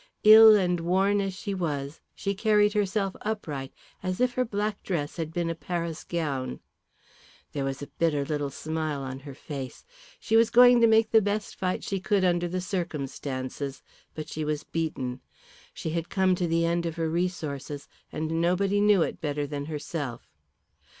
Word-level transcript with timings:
Ill 0.23 0.55
and 0.55 0.79
worn 0.79 1.21
as 1.21 1.31
she 1.35 1.53
was 1.53 2.01
she 2.15 2.33
carried 2.33 2.73
herself 2.73 3.15
upright 3.21 3.71
as 4.01 4.19
if 4.19 4.33
her 4.33 4.43
black 4.43 4.81
dress 4.81 5.17
had 5.17 5.31
been 5.31 5.47
a 5.47 5.53
Paris 5.53 6.03
gown. 6.03 6.59
There 7.51 7.63
was 7.63 7.83
a 7.83 7.87
bitter 7.99 8.25
little 8.25 8.49
smile 8.49 9.01
on 9.03 9.19
her 9.19 9.35
face. 9.35 9.85
She 10.19 10.35
was 10.35 10.49
going 10.49 10.81
to 10.81 10.87
make 10.87 11.11
the 11.11 11.21
best 11.21 11.55
fight 11.55 11.83
she 11.83 11.99
could 11.99 12.23
under 12.23 12.47
the 12.47 12.61
circumstances, 12.61 13.83
but 14.15 14.27
she 14.27 14.43
was 14.43 14.63
beaten. 14.63 15.21
She 15.71 15.91
had 15.91 16.09
come 16.09 16.33
to 16.33 16.47
the 16.47 16.65
end 16.65 16.87
of 16.87 16.95
her 16.95 17.07
resources, 17.07 17.87
and 18.11 18.41
nobody 18.41 18.81
knew 18.81 19.03
it 19.03 19.21
better 19.21 19.45
than 19.45 19.65
herself. 19.65 20.31